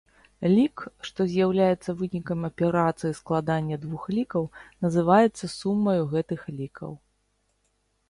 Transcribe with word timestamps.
Лік, 0.53 0.83
што 1.07 1.27
з'яўляецца 1.33 1.95
вынікам 1.99 2.47
аперацыі 2.49 3.17
складання 3.21 3.75
двух 3.85 4.09
лікаў, 4.19 4.43
называецца 4.89 5.45
сумаю 5.59 6.03
гэтых 6.19 6.41
лікаў. 6.61 6.91